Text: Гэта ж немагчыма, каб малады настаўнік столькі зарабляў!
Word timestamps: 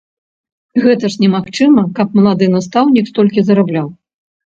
Гэта 0.85 1.09
ж 1.15 1.19
немагчыма, 1.23 1.83
каб 1.99 2.15
малады 2.19 2.47
настаўнік 2.55 3.05
столькі 3.13 3.39
зарабляў! 3.51 3.87